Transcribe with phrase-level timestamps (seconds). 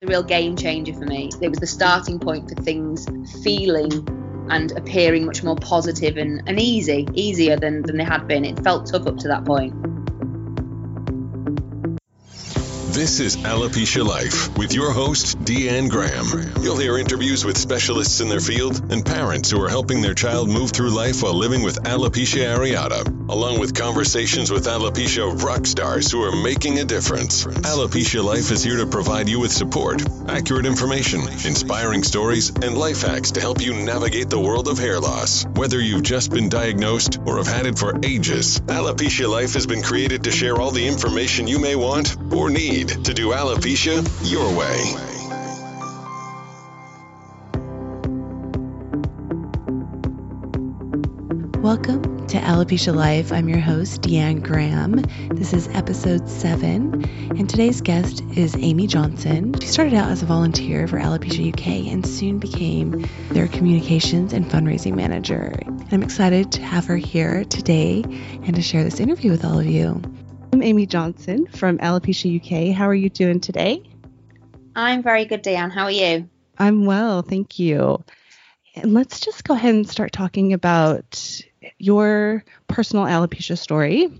[0.00, 1.28] the real game changer for me.
[1.42, 3.06] It was the starting point for things
[3.42, 3.92] feeling
[4.48, 8.46] and appearing much more positive and, and easy, easier than, than they had been.
[8.46, 9.74] It felt tough up to that point.
[12.90, 16.26] This is Alopecia Life with your host, Deanne Graham.
[16.60, 20.48] You'll hear interviews with specialists in their field and parents who are helping their child
[20.48, 26.10] move through life while living with alopecia areata, along with conversations with alopecia rock stars
[26.10, 27.44] who are making a difference.
[27.44, 33.02] Alopecia Life is here to provide you with support, accurate information, inspiring stories, and life
[33.02, 35.46] hacks to help you navigate the world of hair loss.
[35.46, 39.82] Whether you've just been diagnosed or have had it for ages, Alopecia Life has been
[39.82, 44.56] created to share all the information you may want or need to do alopecia your
[44.56, 44.94] way.
[51.60, 53.32] Welcome to Alopecia Life.
[53.32, 55.04] I'm your host, Deanne Graham.
[55.28, 57.04] This is episode seven,
[57.36, 59.54] and today's guest is Amy Johnson.
[59.60, 64.46] She started out as a volunteer for Alopecia UK and soon became their communications and
[64.46, 65.52] fundraising manager.
[65.66, 68.04] And I'm excited to have her here today
[68.42, 70.00] and to share this interview with all of you.
[70.60, 72.76] I'm Amy Johnson from Alopecia UK.
[72.76, 73.82] How are you doing today?
[74.76, 75.70] I'm very good, Diane.
[75.70, 76.28] How are you?
[76.58, 78.04] I'm well, thank you.
[78.74, 81.40] And let's just go ahead and start talking about
[81.78, 84.12] your personal alopecia story.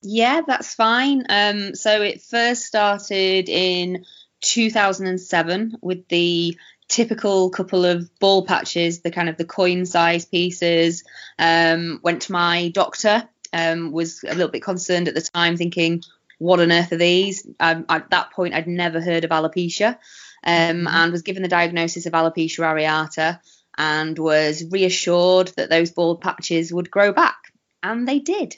[0.00, 1.24] Yeah, that's fine.
[1.28, 4.06] Um, so it first started in
[4.40, 6.56] 2007 with the
[6.88, 11.04] typical couple of ball patches, the kind of the coin size pieces.
[11.38, 16.02] Um, went to my doctor um, was a little bit concerned at the time, thinking,
[16.38, 17.46] what on earth are these?
[17.60, 19.98] Um, at that point, I'd never heard of alopecia
[20.44, 23.40] um, and was given the diagnosis of alopecia areata
[23.78, 27.52] and was reassured that those bald patches would grow back.
[27.82, 28.56] And they did.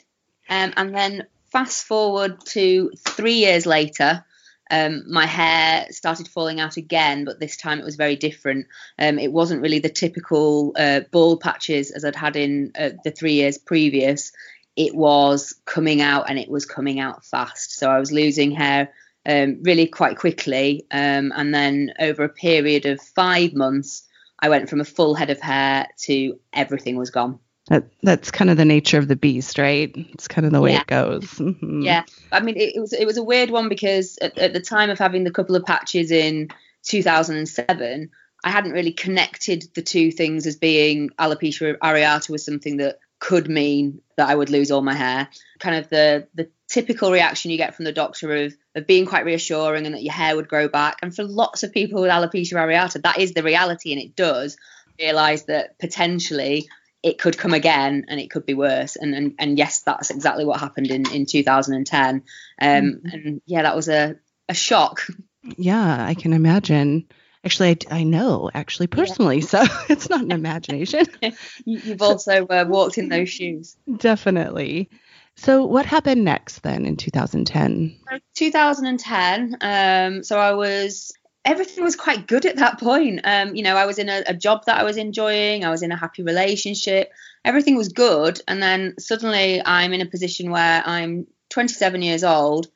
[0.49, 4.25] Um, and then fast forward to three years later,
[4.71, 8.67] um, my hair started falling out again, but this time it was very different.
[8.97, 13.11] Um, it wasn't really the typical uh, bald patches as I'd had in uh, the
[13.11, 14.31] three years previous
[14.75, 17.77] it was coming out and it was coming out fast.
[17.77, 18.91] So I was losing hair
[19.25, 20.85] um, really quite quickly.
[20.91, 24.03] Um, and then over a period of five months,
[24.39, 27.39] I went from a full head of hair to everything was gone.
[27.69, 29.91] That, that's kind of the nature of the beast, right?
[29.95, 30.81] It's kind of the way yeah.
[30.81, 31.23] it goes.
[31.23, 31.81] Mm-hmm.
[31.81, 34.59] Yeah, I mean, it, it, was it was a weird one because at, at the
[34.59, 36.49] time of having the couple of patches in
[36.83, 38.11] 2007,
[38.43, 43.49] I hadn't really connected the two things as being alopecia areata was something that could
[43.49, 45.27] mean that I would lose all my hair.
[45.59, 49.25] Kind of the the typical reaction you get from the doctor of of being quite
[49.25, 50.99] reassuring and that your hair would grow back.
[51.01, 54.57] And for lots of people with alopecia areata, that is the reality, and it does
[54.99, 56.67] realize that potentially
[57.03, 58.95] it could come again and it could be worse.
[58.95, 62.15] And and, and yes, that's exactly what happened in in 2010.
[62.15, 62.21] Um,
[62.61, 63.07] mm-hmm.
[63.11, 64.15] And yeah, that was a
[64.49, 65.01] a shock.
[65.57, 67.07] Yeah, I can imagine.
[67.45, 69.45] Actually, I, I know actually personally, yeah.
[69.45, 71.05] so it's not an imagination.
[71.65, 73.77] You've also uh, walked in those shoes.
[73.97, 74.89] Definitely.
[75.37, 77.95] So, what happened next then in 2010?
[78.35, 79.57] 2010.
[79.61, 81.13] Um, so I was
[81.43, 83.21] everything was quite good at that point.
[83.23, 85.63] Um, you know, I was in a, a, job that I was enjoying.
[85.63, 87.11] I was in a happy relationship.
[87.43, 92.67] Everything was good, and then suddenly I'm in a position where I'm 27 years old,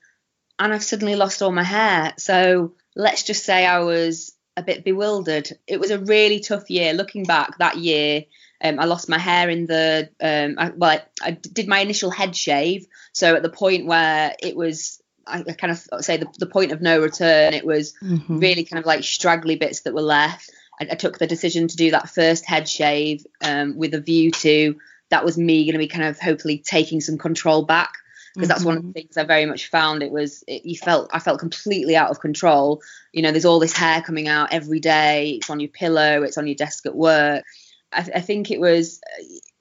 [0.59, 2.13] and I've suddenly lost all my hair.
[2.18, 5.50] So let's just say I was a bit bewildered.
[5.66, 6.94] It was a really tough year.
[6.94, 8.25] Looking back, that year,
[8.64, 12.12] um, I lost my hair in the um, I, well, I, I, did my initial
[12.12, 12.86] head shave.
[13.14, 16.72] So at the point where it was, I, I kind of say the, the, point
[16.72, 17.53] of no return.
[17.53, 18.40] It was mm-hmm.
[18.40, 20.52] really kind of like straggly bits that were left.
[20.80, 24.31] I, I took the decision to do that first head shave um, with a view
[24.31, 24.78] to
[25.09, 27.94] that was me going to be kind of hopefully taking some control back
[28.34, 28.54] because mm-hmm.
[28.54, 28.94] that's one of the mm-hmm.
[28.94, 30.04] things I very much found.
[30.04, 32.82] It was it, you felt I felt completely out of control.
[33.12, 35.32] You know, there's all this hair coming out every day.
[35.32, 36.24] It's on your pillow.
[36.24, 37.44] It's on your desk at work.
[37.92, 39.02] I, I think it was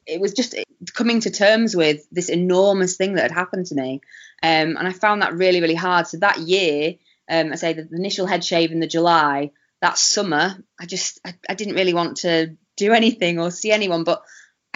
[0.07, 0.55] it was just
[0.95, 4.01] coming to terms with this enormous thing that had happened to me,
[4.43, 6.07] um, and I found that really really hard.
[6.07, 6.95] So that year,
[7.29, 9.53] um, I say the initial head shave in the July.
[9.81, 14.05] That summer, I just I, I didn't really want to do anything or see anyone,
[14.05, 14.23] but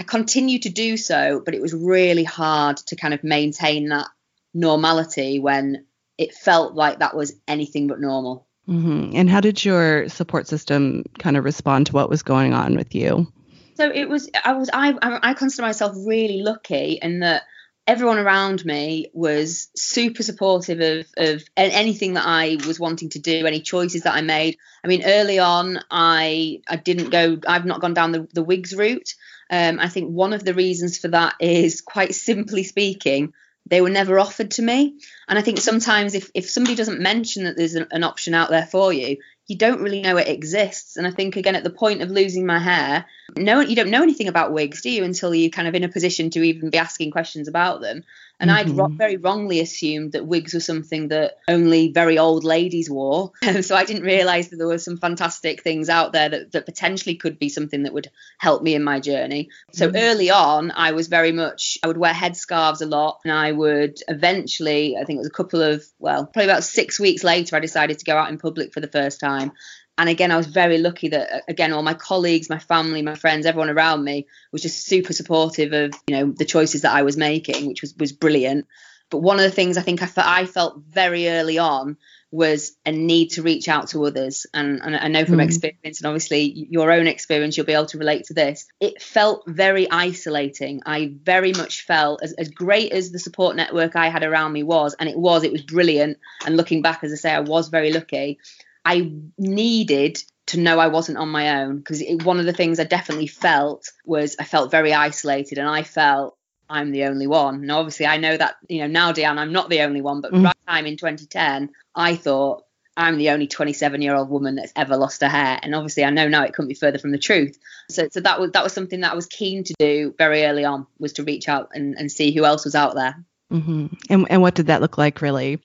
[0.03, 4.09] I continued to do so, but it was really hard to kind of maintain that
[4.53, 5.87] normality when
[6.19, 8.49] it felt like that was anything but normal.
[8.69, 9.13] Mm-hmm.
[9.15, 12.97] And how did your support system kind of respond to what was going on with
[12.97, 13.33] you?
[13.75, 17.45] So it was, I was, I, I consider myself really lucky in that
[17.87, 23.47] everyone around me was super supportive of, of anything that I was wanting to do,
[23.47, 24.59] any choices that I made.
[24.83, 28.75] I mean, early on, I I didn't go, I've not gone down the, the wigs
[28.75, 29.15] route.
[29.53, 33.35] Um, I think one of the reasons for that is quite simply speaking,
[33.67, 34.99] they were never offered to me.
[35.29, 38.49] And I think sometimes if, if somebody doesn't mention that there's an, an option out
[38.49, 40.97] there for you, you don't really know it exists.
[40.97, 43.05] And I think again at the point of losing my hair,
[43.37, 45.89] no, you don't know anything about wigs, do you, until you're kind of in a
[45.89, 48.05] position to even be asking questions about them.
[48.43, 48.71] And mm-hmm.
[48.71, 53.31] I'd ro- very wrongly assumed that wigs were something that only very old ladies wore.
[53.63, 57.15] so I didn't realise that there were some fantastic things out there that, that potentially
[57.15, 59.51] could be something that would help me in my journey.
[59.73, 59.97] So mm-hmm.
[59.97, 63.21] early on, I was very much, I would wear headscarves a lot.
[63.25, 66.99] And I would eventually, I think it was a couple of, well, probably about six
[66.99, 69.53] weeks later, I decided to go out in public for the first time
[69.99, 73.47] and again i was very lucky that again all my colleagues my family my friends
[73.47, 77.17] everyone around me was just super supportive of you know the choices that i was
[77.17, 78.67] making which was was brilliant.
[79.11, 81.97] But one of the things i think i, I felt very early on
[82.31, 84.47] was a need to reach out to others.
[84.55, 85.45] And, and i know from mm.
[85.45, 89.45] experience and obviously your own experience you'll be able to relate to this it felt
[89.47, 90.81] very isolating.
[90.87, 94.63] I very much felt as, as great as the support network i had around me
[94.63, 96.17] was and it was it was brilliant.
[96.47, 98.39] And looking back as i say i was very lucky
[98.85, 102.85] I needed to know I wasn't on my own because one of the things I
[102.85, 106.37] definitely felt was I felt very isolated and I felt
[106.69, 107.67] I'm the only one.
[107.67, 110.33] Now, obviously, I know that, you know, now, Deanne, I'm not the only one, but
[110.33, 110.45] mm.
[110.45, 112.65] right time in 2010, I thought
[112.97, 115.59] I'm the only 27 year old woman that's ever lost her hair.
[115.63, 117.59] And obviously, I know now it couldn't be further from the truth.
[117.91, 120.65] So, so that was that was something that I was keen to do very early
[120.65, 123.23] on was to reach out and, and see who else was out there.
[123.53, 123.87] Mm-hmm.
[124.09, 125.63] And, and what did that look like, really?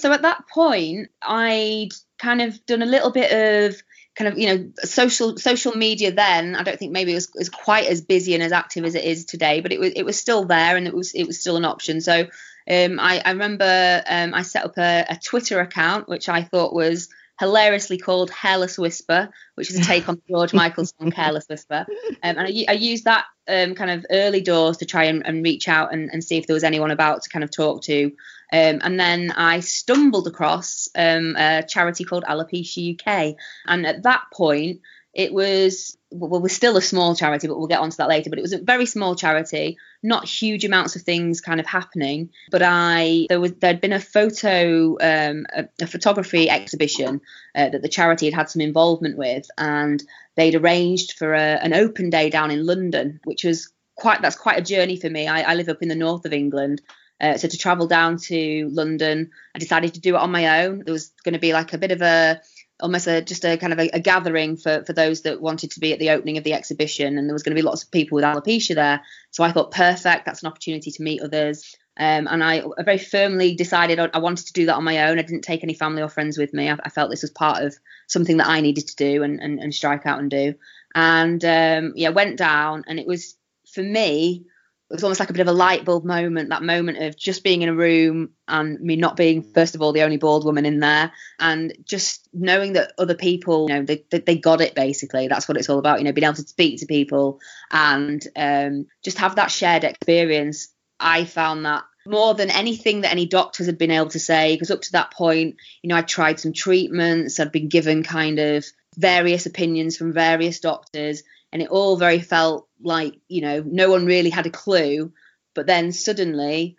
[0.00, 3.82] So at that point, I'd kind of done a little bit of
[4.16, 7.48] kind of you know social social media then i don't think maybe it was, was
[7.48, 10.18] quite as busy and as active as it is today but it was it was
[10.18, 12.26] still there and it was it was still an option so
[12.70, 16.74] um, I, I remember um, I set up a, a Twitter account which I thought
[16.74, 17.08] was
[17.38, 21.86] hilariously called Hairless Whisper, which is a take on George Michael's song Careless Whisper.
[22.22, 25.44] Um, and I, I, used that um, kind of early doors to try and, and
[25.44, 28.10] reach out and, and, see if there was anyone about to kind of talk to.
[28.52, 33.36] Um, and then I stumbled across um, a charity called Alopecia UK.
[33.66, 34.80] And at that point,
[35.14, 38.30] it was well, we're still a small charity, but we'll get onto that later.
[38.30, 42.30] But it was a very small charity, not huge amounts of things kind of happening.
[42.50, 47.20] But I there was there'd been a photo, um, a, a, photography exhibition
[47.54, 50.02] uh, that the charity had had some involvement with, and
[50.36, 54.58] they'd arranged for a, an open day down in London, which was quite that's quite
[54.58, 55.26] a journey for me.
[55.26, 56.80] I, I live up in the north of England,
[57.20, 60.82] uh, so to travel down to London, I decided to do it on my own.
[60.84, 62.40] There was going to be like a bit of a
[62.80, 65.80] almost a just a kind of a, a, gathering for for those that wanted to
[65.80, 67.90] be at the opening of the exhibition, and there was going to be lots of
[67.90, 69.02] people with alopecia there.
[69.30, 71.76] So I thought, perfect, that's an opportunity to meet others.
[72.00, 75.18] Um, and I, I, very firmly decided I wanted to do that on my own.
[75.18, 76.70] I didn't take any family or friends with me.
[76.70, 77.76] I, I felt this was part of
[78.06, 80.54] something that I needed to do and, and, and strike out and do.
[80.94, 83.34] And um, yeah, went down, and it was
[83.74, 84.46] for me
[84.90, 87.44] it was almost like a bit of a light bulb moment that moment of just
[87.44, 90.64] being in a room and me not being first of all the only bald woman
[90.64, 95.28] in there and just knowing that other people you know they, they, got it basically.
[95.28, 97.40] That's what it's all about you know being able to speak to people
[97.70, 100.68] and um, just have that shared experience.
[101.00, 104.70] I found that more than anything that any doctors had been able to say because
[104.70, 108.64] up to that point you know i tried some treatments i'd been given kind of
[108.96, 114.06] various opinions from various doctors and it all very felt like you know no one
[114.06, 115.12] really had a clue
[115.54, 116.76] but then suddenly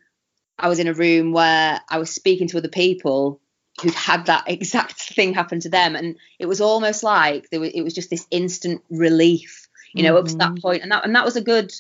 [0.57, 3.41] i was in a room where i was speaking to other people
[3.81, 7.71] who'd had that exact thing happen to them and it was almost like there was,
[7.73, 10.19] it was just this instant relief you know mm-hmm.
[10.19, 10.61] up to that mm-hmm.
[10.61, 11.71] point and that and that was a good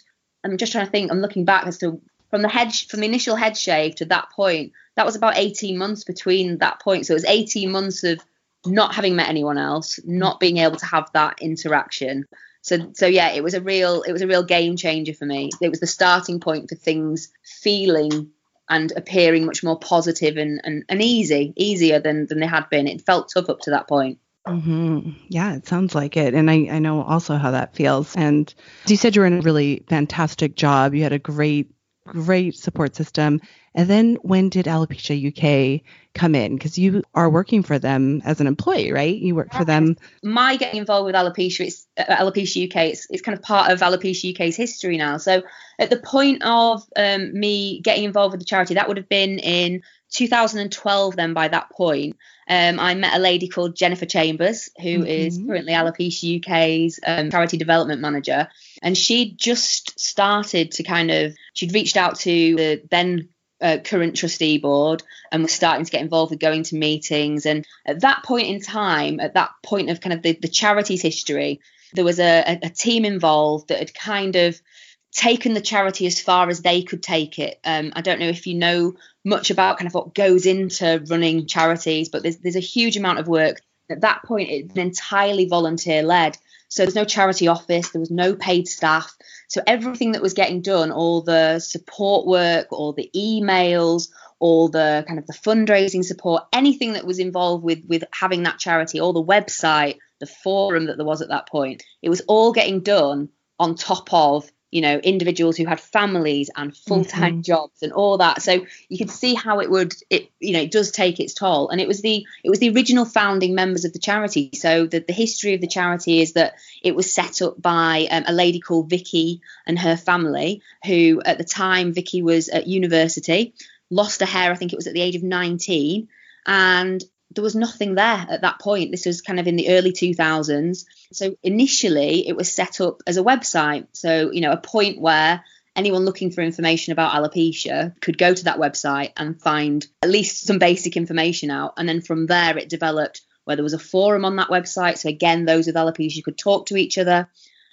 [0.43, 3.05] i'm just trying to think i'm looking back as to from the head from the
[3.05, 7.13] initial head shave to that point that was about 18 months between that point so
[7.13, 8.19] it was 18 months of
[8.65, 12.25] not having met anyone else not being able to have that interaction
[12.69, 15.49] so so yeah, it was a real it was a real game changer for me.
[15.59, 18.31] It was the starting point for things feeling
[18.69, 22.87] and appearing much more positive and, and, and easy, easier than, than they had been.
[22.87, 24.19] It felt tough up to that point.
[24.47, 25.11] Mm-hmm.
[25.27, 26.35] Yeah, it sounds like it.
[26.35, 28.15] And I, I know also how that feels.
[28.15, 28.53] And
[28.85, 30.93] you said you were in a really fantastic job.
[30.93, 31.71] You had a great
[32.11, 33.41] great support system.
[33.75, 35.81] And then when did Alopecia UK
[36.13, 36.55] come in?
[36.55, 39.15] Because you are working for them as an employee, right?
[39.15, 39.95] You work for them.
[40.23, 43.79] My getting involved with Alopecia, it's, uh, Alopecia UK, it's, it's kind of part of
[43.79, 45.17] Alopecia UK's history now.
[45.17, 45.43] So
[45.77, 49.39] at the point of um, me getting involved with the charity, that would have been
[49.39, 52.17] in 2012 then by that point
[52.49, 55.05] um, i met a lady called jennifer chambers who mm-hmm.
[55.05, 58.47] is currently alopecia uk's um, charity development manager
[58.81, 63.29] and she'd just started to kind of she'd reached out to the then
[63.61, 65.03] uh, current trustee board
[65.33, 68.61] and was starting to get involved with going to meetings and at that point in
[68.61, 71.59] time at that point of kind of the, the charity's history
[71.93, 74.61] there was a, a team involved that had kind of
[75.11, 77.59] taken the charity as far as they could take it.
[77.63, 78.93] Um, I don't know if you know
[79.25, 83.19] much about kind of what goes into running charities, but there's there's a huge amount
[83.19, 86.37] of work At that point, it's entirely volunteer led.
[86.67, 89.15] So there's no charity office, there was no paid staff.
[89.47, 95.03] So everything that was getting done, all the support work, all the emails, all the
[95.07, 99.13] kind of the fundraising support, anything that was involved with with having that charity, all
[99.13, 103.29] the website, the forum that there was at that point, it was all getting done
[103.57, 107.41] on top of you know individuals who had families and full-time mm-hmm.
[107.41, 108.41] jobs and all that.
[108.41, 111.69] So you could see how it would it you know it does take its toll.
[111.69, 114.51] And it was the it was the original founding members of the charity.
[114.53, 118.23] So the, the history of the charity is that it was set up by um,
[118.27, 123.53] a lady called Vicky and her family who at the time Vicky was at university
[123.89, 126.07] lost her hair I think it was at the age of 19
[126.45, 128.91] and there was nothing there at that point.
[128.91, 130.85] This was kind of in the early 2000s.
[131.13, 133.87] So initially, it was set up as a website.
[133.93, 135.43] So, you know, a point where
[135.75, 140.45] anyone looking for information about alopecia could go to that website and find at least
[140.45, 141.73] some basic information out.
[141.77, 144.97] And then from there, it developed where there was a forum on that website.
[144.97, 147.29] So, again, those with alopecia could talk to each other.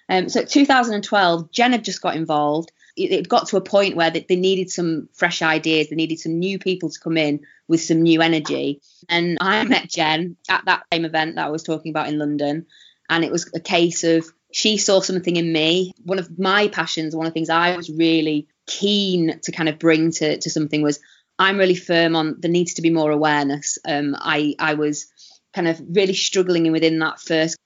[0.08, 4.24] Um, so, 2012, Jen had just got involved it got to a point where they,
[4.36, 5.88] needed some fresh ideas.
[5.88, 8.80] They needed some new people to come in with some new energy.
[9.08, 12.66] And I met Jen at that same event that I was talking about in London.
[13.08, 15.92] And it was a case of she saw something in me.
[16.04, 19.78] One of my passions, one of the things I was really keen to kind of
[19.78, 20.98] bring to, to something was
[21.38, 23.78] I'm really firm on there needs to be more awareness.
[23.86, 25.06] Um, I, I was
[25.52, 27.58] kind of really struggling within that first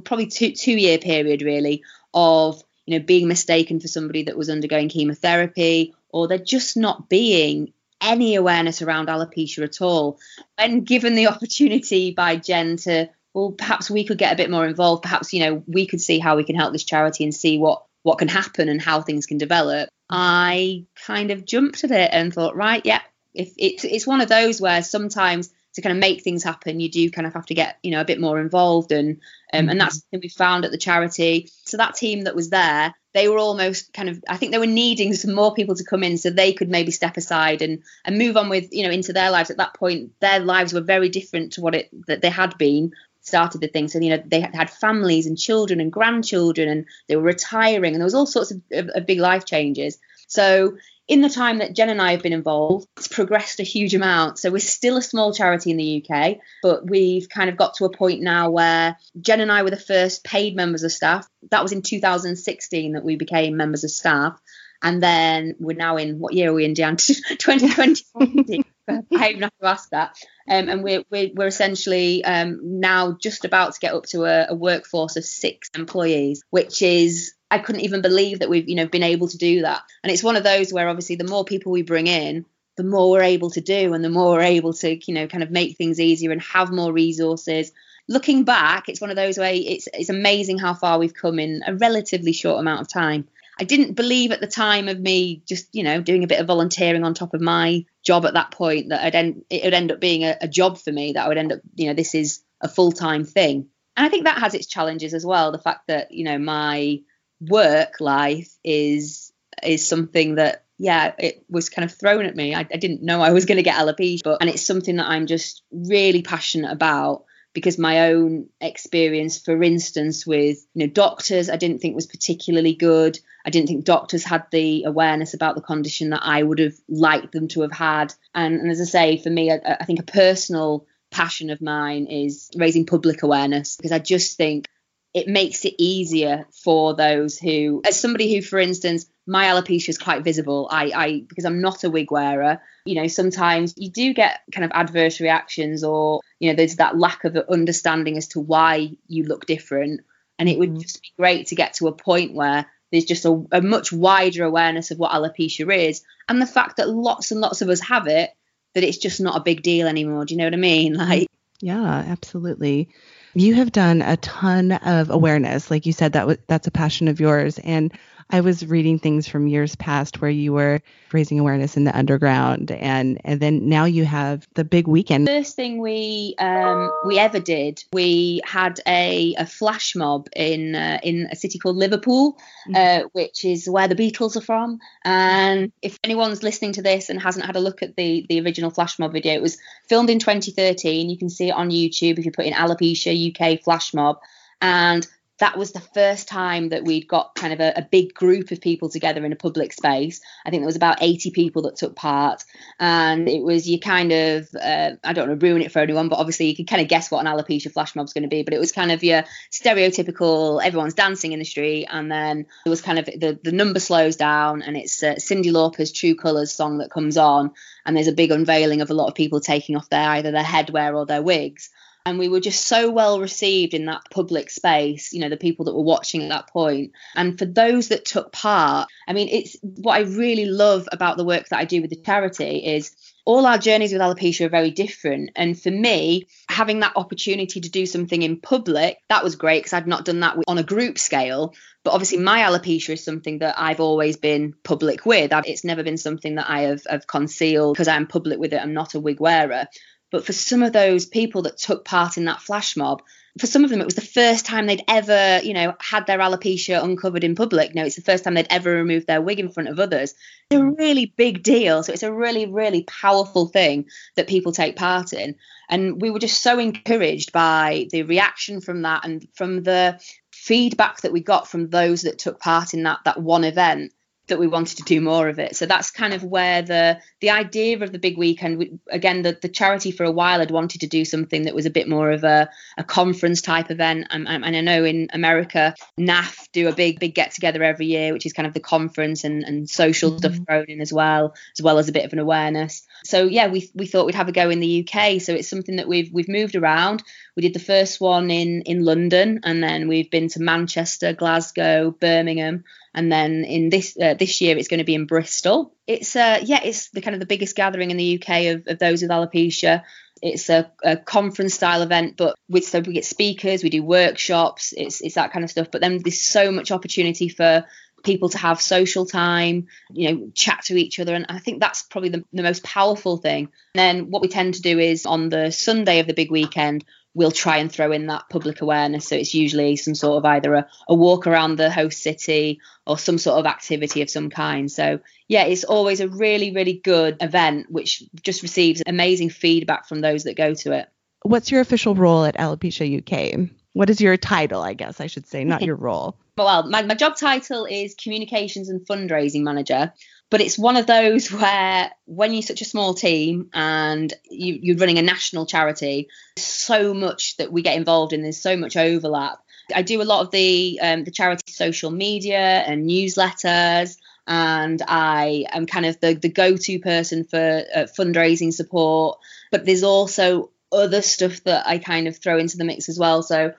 [0.00, 1.82] probably two two year period really
[2.14, 7.08] of you know, being mistaken for somebody that was undergoing chemotherapy, or there just not
[7.08, 10.18] being any awareness around alopecia at all.
[10.58, 14.66] And given the opportunity by Jen to, well, perhaps we could get a bit more
[14.66, 15.02] involved.
[15.02, 17.84] Perhaps, you know, we could see how we can help this charity and see what
[18.02, 19.88] what can happen and how things can develop.
[20.10, 23.00] I kind of jumped at it and thought, right, yeah,
[23.32, 26.90] if it's it's one of those where sometimes to kind of make things happen, you
[26.90, 29.20] do kind of have to get you know a bit more involved, and
[29.52, 30.16] um, and that's mm-hmm.
[30.16, 31.50] something we found at the charity.
[31.64, 34.66] So that team that was there, they were almost kind of I think they were
[34.66, 38.18] needing some more people to come in so they could maybe step aside and and
[38.18, 39.50] move on with you know into their lives.
[39.50, 42.92] At that point, their lives were very different to what it that they had been
[43.22, 43.88] started the thing.
[43.88, 48.00] So you know they had families and children and grandchildren, and they were retiring, and
[48.00, 49.98] there was all sorts of, of, of big life changes.
[50.28, 50.76] So
[51.08, 54.38] in the time that Jen and I have been involved, it's progressed a huge amount.
[54.38, 57.84] So we're still a small charity in the UK, but we've kind of got to
[57.84, 61.26] a point now where Jen and I were the first paid members of staff.
[61.50, 64.40] That was in 2016 that we became members of staff.
[64.82, 66.96] And then we're now in what year are we in, Jan?
[66.96, 68.64] 2020.
[68.88, 70.16] I even have to ask that.
[70.48, 74.46] Um, and we're, we're, we're essentially um, now just about to get up to a,
[74.50, 78.86] a workforce of six employees, which is I couldn't even believe that we've you know
[78.86, 79.82] been able to do that.
[80.02, 82.46] And it's one of those where obviously the more people we bring in,
[82.78, 85.42] the more we're able to do, and the more we're able to you know kind
[85.42, 87.70] of make things easier and have more resources.
[88.08, 91.62] Looking back, it's one of those where it's it's amazing how far we've come in
[91.66, 93.28] a relatively short amount of time.
[93.60, 96.46] I didn't believe at the time of me just you know doing a bit of
[96.46, 100.00] volunteering on top of my job at that point that I'd it would end up
[100.00, 102.42] being a, a job for me that I would end up you know this is
[102.62, 103.68] a full time thing.
[103.94, 105.52] And I think that has its challenges as well.
[105.52, 107.02] The fact that you know my
[107.48, 109.32] work life is
[109.62, 112.54] is something that yeah it was kind of thrown at me.
[112.54, 115.08] I, I didn't know I was going to get alopecia but and it's something that
[115.08, 121.50] I'm just really passionate about because my own experience for instance with you know doctors
[121.50, 123.18] I didn't think was particularly good.
[123.44, 127.32] I didn't think doctors had the awareness about the condition that I would have liked
[127.32, 128.14] them to have had.
[128.34, 132.06] And, and as I say for me I, I think a personal passion of mine
[132.06, 134.66] is raising public awareness because I just think
[135.14, 139.98] it makes it easier for those who, as somebody who, for instance, my alopecia is
[139.98, 140.68] quite visible.
[140.70, 144.64] I, I, because I'm not a wig wearer, you know, sometimes you do get kind
[144.64, 149.24] of adverse reactions, or you know, there's that lack of understanding as to why you
[149.24, 150.00] look different.
[150.38, 150.80] And it would mm-hmm.
[150.80, 154.44] just be great to get to a point where there's just a, a much wider
[154.44, 158.06] awareness of what alopecia is, and the fact that lots and lots of us have
[158.06, 158.30] it,
[158.74, 160.24] that it's just not a big deal anymore.
[160.24, 160.94] Do you know what I mean?
[160.98, 161.28] Like,
[161.60, 162.88] yeah, absolutely.
[163.34, 165.70] You have done a ton of awareness.
[165.70, 167.58] Like you said, that was, that's a passion of yours.
[167.60, 167.92] And
[168.32, 170.80] I was reading things from years past where you were
[171.12, 175.28] raising awareness in the underground, and and then now you have the big weekend.
[175.28, 180.98] First thing we um, we ever did, we had a, a flash mob in uh,
[181.02, 182.74] in a city called Liverpool, mm-hmm.
[182.74, 184.78] uh, which is where the Beatles are from.
[185.04, 188.70] And if anyone's listening to this and hasn't had a look at the the original
[188.70, 189.58] flash mob video, it was
[189.90, 191.10] filmed in 2013.
[191.10, 194.20] You can see it on YouTube if you put in alopecia UK flash mob.
[194.62, 195.06] And
[195.42, 198.60] that was the first time that we'd got kind of a, a, big group of
[198.60, 200.20] people together in a public space.
[200.46, 202.44] I think there was about 80 people that took part,
[202.78, 206.08] and it was you kind of uh, I don't want to ruin it for anyone,
[206.08, 208.44] but obviously you can kind of guess what an alopecia flash mob's going to be.
[208.44, 212.68] But it was kind of your stereotypical everyone's dancing in the street, and then it
[212.68, 216.52] was kind of the the number slows down, and it's uh, Cyndi Lauper's True Colours
[216.54, 217.50] song that comes on,
[217.84, 220.44] and there's a big unveiling of a lot of people taking off their either their
[220.44, 221.70] headwear or their wigs
[222.04, 225.64] and we were just so well received in that public space you know the people
[225.66, 226.92] that were watching at that point.
[227.14, 231.24] And for those that took part i mean it's what i really love about the
[231.24, 232.94] work that i do with the charity is
[233.24, 235.30] all our journeys with alopecia are very different.
[235.36, 239.72] And for me having that opportunity to do something in public that was great because
[239.74, 241.54] i'd not done that on a group scale.
[241.84, 245.32] But obviously my alopecia is something that i've always been public with.
[245.46, 248.60] It's never been something that i have, have concealed because i'm public with it.
[248.60, 249.66] I'm not a wig wearer
[250.12, 253.02] but for some of those people that took part in that flash mob,
[253.40, 256.18] for some of them, it was the first time they'd ever, you know, had their
[256.18, 257.74] alopecia uncovered in public.
[257.74, 260.14] No, it's the first time they'd ever removed their wig in front of others.
[260.50, 261.82] It's a really big deal.
[261.82, 265.36] So it's a really, really powerful thing that people take part in.
[265.70, 269.98] And we were just so encouraged by the reaction from that and from the
[270.30, 273.92] feedback that we got from those that took part in that that one event
[274.28, 275.56] that we wanted to do more of it.
[275.56, 278.58] So that's kind of where the the idea of the big weekend.
[278.58, 281.66] We, again, the the charity for a while had wanted to do something that was
[281.66, 282.48] a bit more of a
[282.78, 284.06] a conference type event.
[284.10, 288.12] And, and I know in America, NAF do a big big get together every year,
[288.12, 290.18] which is kind of the conference and and social mm-hmm.
[290.18, 292.86] stuff thrown in as well, as well as a bit of an awareness.
[293.04, 295.20] So yeah, we we thought we'd have a go in the UK.
[295.20, 297.02] So it's something that we've we've moved around.
[297.36, 301.90] We did the first one in in London, and then we've been to Manchester, Glasgow,
[301.90, 305.74] Birmingham and then in this uh, this year it's going to be in Bristol.
[305.86, 308.78] It's uh yeah, it's the kind of the biggest gathering in the UK of, of
[308.78, 309.82] those with alopecia.
[310.20, 315.00] It's a, a conference style event, but so we get speakers, we do workshops, it's
[315.00, 315.68] it's that kind of stuff.
[315.72, 317.64] But then there's so much opportunity for
[318.02, 321.14] people to have social time, you know, chat to each other.
[321.14, 323.48] And I think that's probably the, the most powerful thing.
[323.74, 326.84] And then what we tend to do is on the Sunday of the big weekend,
[327.14, 329.08] we'll try and throw in that public awareness.
[329.08, 332.98] So it's usually some sort of either a, a, walk around the host city or
[332.98, 334.70] some sort of activity of some kind.
[334.70, 340.00] So yeah, it's always a really, really good event, which just receives amazing feedback from
[340.00, 340.88] those that go to it.
[341.22, 343.50] What's your official role at Alopecia UK?
[343.72, 346.16] What is your title, I guess I should say, not your role?
[346.36, 349.92] Well, my, my job title is Communications and Fundraising Manager
[350.32, 354.78] but it's one of those where when you're such a small team and you, are
[354.78, 356.08] running a national charity
[356.38, 359.38] so much that we get involved in there's so much overlap
[359.74, 365.44] i do a lot of the um, the charity social media and newsletters and i
[365.50, 369.18] am kind of the, the go-to person for uh, fundraising support
[369.50, 373.22] but there's also other stuff that i kind of throw into the mix as well
[373.22, 373.52] so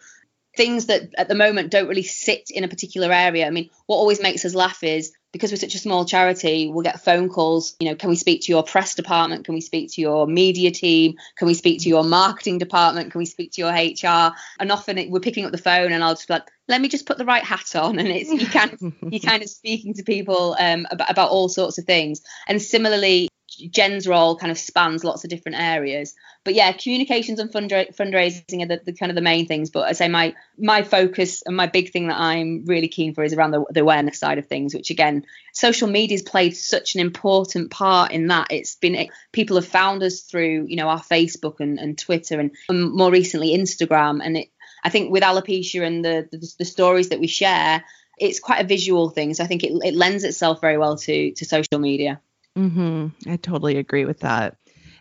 [0.55, 3.47] things that at the moment don't really sit in a particular area.
[3.47, 6.83] I mean, what always makes us laugh is because we're such a small charity, we'll
[6.83, 7.75] get phone calls.
[7.79, 9.45] You know, can we speak to your press department?
[9.45, 11.15] Can we speak to your media team?
[11.37, 13.11] Can we speak to your marketing department?
[13.11, 14.35] Can we speak to your HR?
[14.59, 16.87] And often it, we're picking up the phone, and I'll just be like, let me
[16.87, 19.95] just put the right hat on, and it's you kind of you kind of speaking
[19.95, 22.21] to people um, about, about all sorts of things.
[22.47, 26.15] And similarly, Jen's role kind of spans lots of different areas.
[26.43, 29.69] But yeah, communications and fundra- fundraising are the, the, kind of the main things.
[29.69, 33.23] But I say my my focus and my big thing that I'm really keen for
[33.23, 34.73] is around the, the awareness side of things.
[34.73, 38.47] Which again, social media's played such an important part in that.
[38.51, 42.51] It's been people have found us through you know our Facebook and, and Twitter and,
[42.69, 44.21] and more recently Instagram.
[44.23, 44.49] And it,
[44.83, 47.83] I think with alopecia and the, the the stories that we share,
[48.17, 49.33] it's quite a visual thing.
[49.33, 52.21] So I think it, it lends itself very well to to social media.
[52.57, 53.31] Mm-hmm.
[53.31, 54.57] I totally agree with that.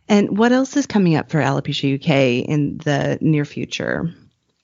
[0.08, 4.12] And what else is coming up for Alopecia UK in the near future?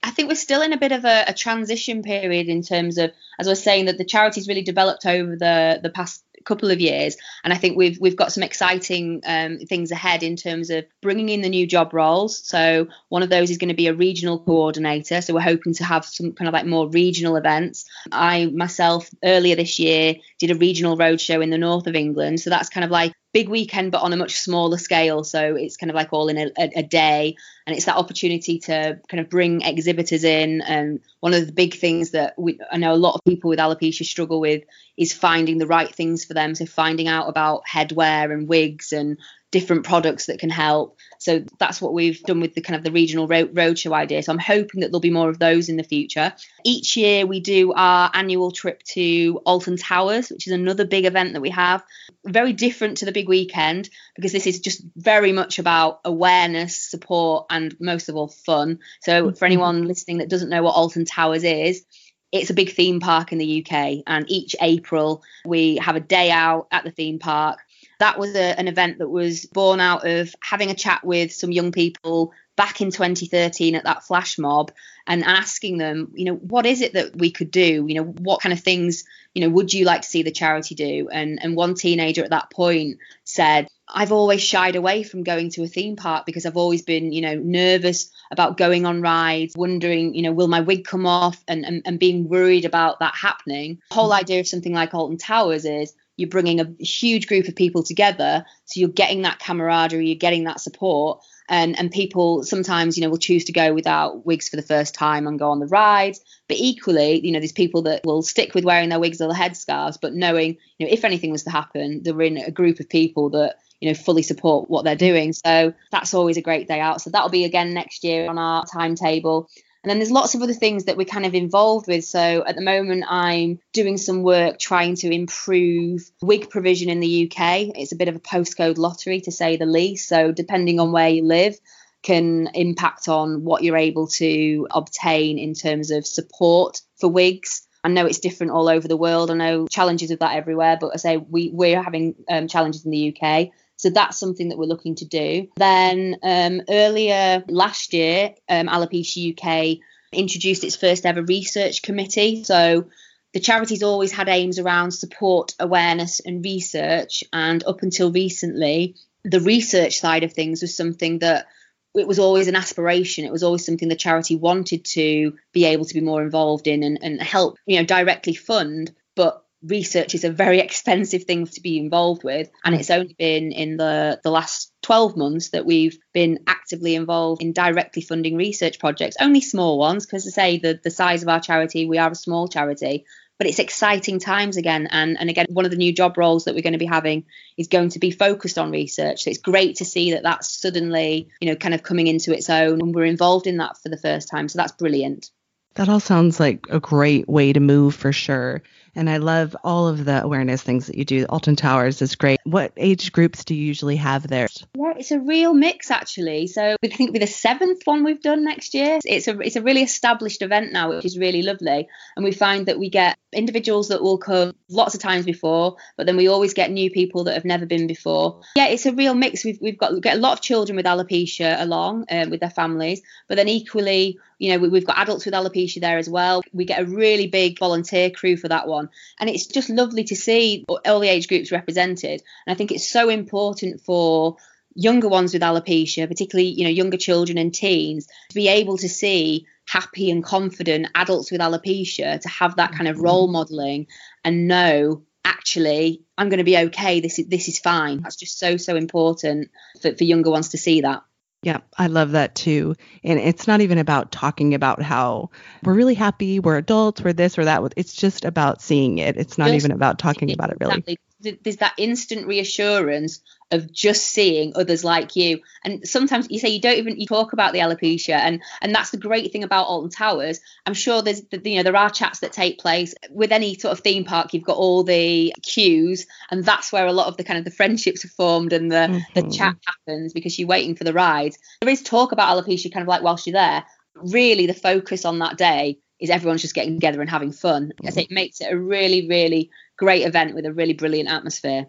[0.03, 3.13] I think we're still in a bit of a, a, transition period in terms of,
[3.39, 6.81] as I was saying, that the charity's really developed over the the past couple of
[6.81, 10.87] years, and I think we've we've got some exciting um, things ahead in terms of
[11.03, 12.45] bringing in the new job roles.
[12.45, 15.21] So one of those is going to be a regional coordinator.
[15.21, 17.85] So we're hoping to have some kind of like more regional events.
[18.11, 22.51] I myself earlier this year did a regional roadshow in the north of England, so
[22.51, 25.23] that's kind of like big weekend but on a much smaller scale.
[25.23, 27.37] So it's kind of like all in a, a, day.
[27.69, 30.61] And it's that opportunity to kind of bring exhibitors in.
[30.63, 33.61] And one of the big things that we, i know a lot of people with
[33.61, 34.65] alopecia struggle with
[34.97, 36.57] is finding the right things for them.
[36.57, 39.19] So finding out about headwear and wigs and
[39.51, 42.93] different products that can help so that's what we've done with the kind of the
[42.93, 44.23] regional road, roadshow idea.
[44.23, 46.33] So I'm hoping that there'll be more of those in the future.
[46.65, 51.33] Each year we do our annual trip to Alton Towers, which is another big event
[51.33, 51.83] that we have.
[52.25, 57.47] Very different to the big weekend because this is just very much about awareness, support,
[57.51, 58.79] and most of all fun.
[59.03, 59.45] So for mm-hmm.
[59.45, 61.85] anyone listening that doesn't know what Alton Towers is,
[62.31, 66.31] it's a big theme park in the UK, and each April we have a day
[66.31, 67.59] out at the theme park.
[67.99, 71.53] That was a, an event that was born out of having a chat with some
[71.53, 74.73] young people back in 2013 at that flash mob
[75.07, 77.87] and asking them, you know, what is it that we could do?
[77.89, 80.75] You know, what kind of things, you know, would you like to see the charity
[80.75, 81.09] do?
[81.11, 85.63] And and one teenager at that point said, I've always shied away from going to
[85.63, 90.15] a theme park because I've always been, you know, nervous about going on rides, wondering,
[90.15, 93.81] you know, will my wig come off and, and, and being worried about that happening.
[93.89, 97.57] The whole idea of something like Alton Towers is you're bringing a huge group of
[97.57, 98.45] people together.
[98.67, 101.23] So you're getting that camaraderie, you're getting that support.
[101.49, 104.95] And and people sometimes you know will choose to go without wigs for the first
[104.95, 108.55] time and go on the rides but equally you know there's people that will stick
[108.55, 111.51] with wearing their wigs or their headscarves but knowing you know if anything was to
[111.51, 115.33] happen they're in a group of people that you know fully support what they're doing.
[115.33, 117.01] So that's always a great day out.
[117.01, 119.49] So that'll be again next year on our timetable
[119.83, 122.05] and then there's lots of other things that we're kind of involved with.
[122.05, 127.31] So at the moment, I'm doing some work trying to improve wig provision in the
[127.31, 127.77] UK.
[127.77, 130.09] It's a bit of a postcode lottery, to say the least.
[130.09, 131.57] So depending on where you live,
[132.03, 137.67] can impact on what you're able to obtain in terms of support for wigs.
[137.85, 139.31] I know it's different all over the world.
[139.31, 142.91] I know challenges with that everywhere, but I say we we're having um, challenges in
[142.91, 143.51] the UK.
[143.79, 145.49] So that's something that we're looking to do.
[145.57, 149.79] Then um, earlier last year, um, Alopecia UK
[150.13, 152.43] introduced its first ever research committee.
[152.45, 152.89] So
[153.33, 157.23] the charity's always had aims around support, awareness, and research.
[157.33, 161.47] And up until recently, the research side of things was something that
[161.95, 163.25] it was always an aspiration.
[163.25, 166.83] It was always something the charity wanted to be able to be more involved in
[166.83, 168.93] and, and help, you know, directly fund.
[169.15, 173.51] But research is a very expensive thing to be involved with and it's only been
[173.51, 178.79] in the the last 12 months that we've been actively involved in directly funding research
[178.79, 182.11] projects only small ones because to say the the size of our charity we are
[182.11, 183.05] a small charity
[183.37, 186.55] but it's exciting times again and and again one of the new job roles that
[186.55, 187.25] we're going to be having
[187.57, 191.29] is going to be focused on research so it's great to see that that's suddenly
[191.41, 193.99] you know kind of coming into its own and we're involved in that for the
[193.99, 195.33] first time so that's brilliant
[195.79, 198.63] that all sounds like a great way to move for sure.
[198.99, 201.25] And I love all of the awareness things that you do.
[201.27, 202.41] Alton Towers is great.
[202.43, 204.49] What age groups do you usually have there?
[204.77, 206.49] Yeah, it's a real mix actually.
[206.49, 208.99] So I think it'll be the seventh one we've done next year.
[209.05, 211.87] It's a it's a really established event now, which is really lovely.
[212.17, 216.07] And we find that we get individuals that will come lots of times before, but
[216.07, 218.41] then we always get new people that have never been before.
[218.57, 219.45] Yeah, it's a real mix.
[219.45, 222.51] We've we've got we get a lot of children with alopecia along um, with their
[222.51, 226.43] families, but then equally you know, we, have got adults with alopecia there as well.
[226.53, 228.88] We get a really big volunteer crew for that one.
[229.19, 232.23] And it's just lovely to see all the age groups represented.
[232.47, 234.37] And I think it's so important for
[234.75, 238.89] younger ones with alopecia, particularly, you know, younger children and teens, to be able to
[238.89, 243.05] see happy and confident adults with alopecia, to have that kind of mm-hmm.
[243.05, 243.87] role modeling
[244.25, 247.01] and know actually I'm going to be okay.
[247.01, 248.03] This is this is fine.
[248.03, 251.03] That's just so so important for, for younger ones to see that.
[251.43, 252.75] Yeah, I love that too.
[253.05, 255.31] And it's not even about talking about how
[255.63, 257.63] we're really happy, we're adults, we're this or that.
[257.77, 259.17] It's just about seeing it.
[259.17, 260.79] It's not even about talking about it really.
[260.79, 266.49] Exactly there's that instant reassurance of just seeing others like you and sometimes you say
[266.49, 269.67] you don't even you talk about the alopecia and and that's the great thing about
[269.67, 273.57] alton towers i'm sure there's you know there are chats that take place with any
[273.59, 277.17] sort of theme park you've got all the queues and that's where a lot of
[277.17, 278.99] the kind of the friendships are formed and the mm-hmm.
[279.15, 281.35] the chat happens because you're waiting for the ride.
[281.61, 285.19] there is talk about alopecia kind of like whilst you're there really the focus on
[285.21, 287.73] that day is everyone's just getting together and having fun.
[287.83, 287.99] Mm-hmm.
[287.99, 291.67] it makes it a really, really great event with a really brilliant atmosphere.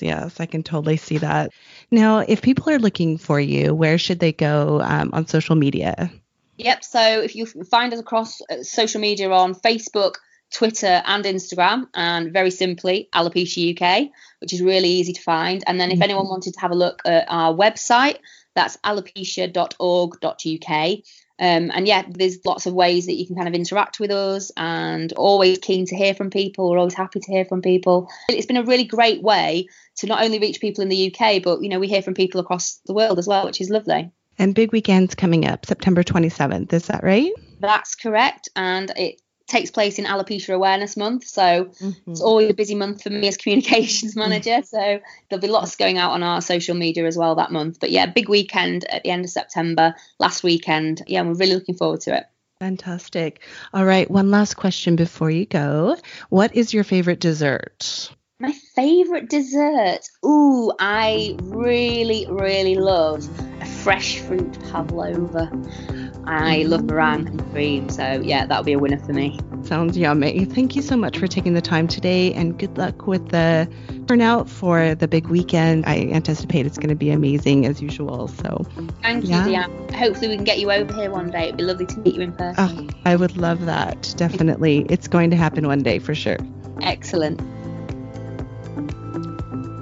[0.00, 1.52] Yes, I can totally see that.
[1.90, 6.10] Now, if people are looking for you, where should they go um, on social media?
[6.56, 6.84] Yep.
[6.84, 10.14] So if you find us across uh, social media on Facebook,
[10.52, 15.62] Twitter, and Instagram, and very simply, Alopecia UK, which is really easy to find.
[15.66, 16.02] And then if mm-hmm.
[16.02, 18.18] anyone wanted to have a look at our website,
[18.54, 20.98] that's alopecia.org.uk.
[21.40, 24.52] Um, and yeah, there's lots of ways that you can kind of interact with us
[24.58, 26.70] and always keen to hear from people.
[26.70, 28.10] We're always happy to hear from people.
[28.28, 31.62] It's been a really great way to not only reach people in the UK, but,
[31.62, 34.10] you know, we hear from people across the world as well, which is lovely.
[34.38, 36.72] And big weekend's coming up, September 27th.
[36.72, 37.32] Is that right?
[37.58, 38.48] That's correct.
[38.54, 41.26] And it takes place in Alopecia Awareness Month.
[41.26, 42.10] So mm-hmm.
[42.10, 44.62] it's always a busy month for me as communications manager.
[44.62, 47.80] so there'll be lots going out on our social media as well that month.
[47.80, 51.02] But yeah, big weekend at the end of September, last weekend.
[51.06, 52.24] Yeah, we're really looking forward to it.
[52.60, 53.40] Fantastic.
[53.72, 55.96] All right, one last question before you go.
[56.28, 58.14] What is your favorite dessert?
[58.40, 60.00] My favorite dessert?
[60.24, 63.28] Ooh, I really, really love
[63.60, 65.50] a fresh fruit pavlova.
[66.24, 66.68] I mm.
[66.70, 69.38] love meringue and cream, so yeah, that'll be a winner for me.
[69.62, 70.46] Sounds yummy.
[70.46, 73.70] Thank you so much for taking the time today, and good luck with the
[74.06, 75.84] turnout for the big weekend.
[75.84, 78.28] I anticipate it's going to be amazing as usual.
[78.28, 78.66] So,
[79.02, 79.66] thank you, yeah.
[79.66, 79.90] Deanne.
[79.90, 81.48] Hopefully, we can get you over here one day.
[81.48, 82.88] It'd be lovely to meet you in person.
[82.90, 84.14] Oh, I would love that.
[84.16, 86.38] Definitely, it's going to happen one day for sure.
[86.80, 87.38] Excellent.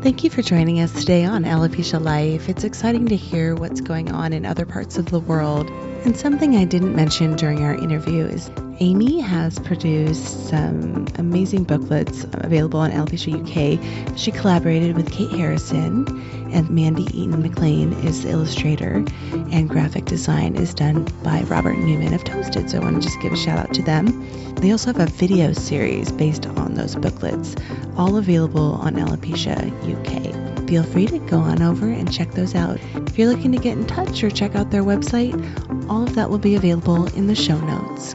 [0.01, 2.49] Thank you for joining us today on Alopecia Life.
[2.49, 5.69] It's exciting to hear what's going on in other parts of the world.
[6.05, 8.49] And something I didn't mention during our interview is
[8.81, 14.17] Amy has produced some amazing booklets available on Alopecia UK.
[14.17, 16.07] She collaborated with Kate Harrison,
[16.53, 19.05] and Mandy Eaton McLean is the illustrator,
[19.51, 22.71] and graphic design is done by Robert Newman of Toasted.
[22.71, 24.25] So I want to just give a shout out to them.
[24.55, 27.57] They also have a video series based on those booklets,
[27.97, 29.59] all available on Alopecia
[29.91, 30.69] UK.
[30.69, 32.79] Feel free to go on over and check those out.
[32.95, 35.35] If you're looking to get in touch or check out their website,
[35.91, 38.15] all of that will be available in the show notes.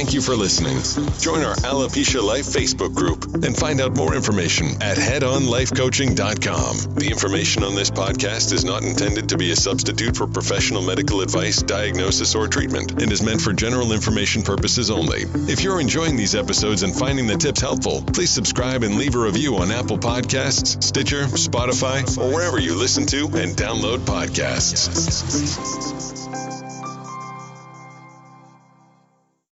[0.00, 0.78] Thank you for listening.
[1.18, 6.94] Join our Alopecia Life Facebook group and find out more information at headonlifecoaching.com.
[6.94, 11.20] The information on this podcast is not intended to be a substitute for professional medical
[11.20, 15.24] advice, diagnosis, or treatment and is meant for general information purposes only.
[15.52, 19.18] If you're enjoying these episodes and finding the tips helpful, please subscribe and leave a
[19.18, 24.88] review on Apple Podcasts, Stitcher, Spotify, or wherever you listen to and download podcasts.